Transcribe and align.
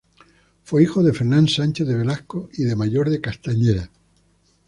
Fue 0.63 0.81
hijo 0.81 1.03
de 1.03 1.13
Fernán 1.13 1.47
Sánchez 1.47 1.87
de 1.87 1.93
Velasco 1.93 2.49
y 2.53 2.63
de 2.63 2.75
Mayor 2.75 3.07
de 3.11 3.21
Castañeda. 3.21 3.91